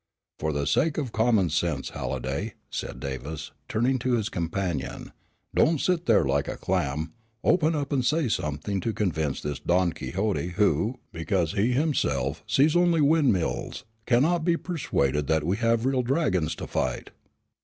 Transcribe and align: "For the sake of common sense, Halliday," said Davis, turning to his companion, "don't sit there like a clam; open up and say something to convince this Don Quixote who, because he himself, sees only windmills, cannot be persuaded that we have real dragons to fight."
"For 0.39 0.51
the 0.51 0.65
sake 0.65 0.97
of 0.97 1.11
common 1.11 1.51
sense, 1.51 1.89
Halliday," 1.89 2.55
said 2.71 2.99
Davis, 2.99 3.51
turning 3.69 3.99
to 3.99 4.13
his 4.13 4.29
companion, 4.29 5.11
"don't 5.53 5.79
sit 5.79 6.07
there 6.07 6.25
like 6.25 6.47
a 6.47 6.57
clam; 6.57 7.13
open 7.43 7.75
up 7.75 7.93
and 7.93 8.03
say 8.03 8.27
something 8.27 8.79
to 8.81 8.93
convince 8.93 9.41
this 9.41 9.59
Don 9.59 9.93
Quixote 9.93 10.53
who, 10.57 10.97
because 11.11 11.51
he 11.51 11.73
himself, 11.73 12.43
sees 12.47 12.75
only 12.75 12.99
windmills, 13.01 13.85
cannot 14.07 14.43
be 14.43 14.57
persuaded 14.57 15.27
that 15.27 15.43
we 15.43 15.57
have 15.57 15.85
real 15.85 16.01
dragons 16.01 16.55
to 16.55 16.65
fight." 16.65 17.11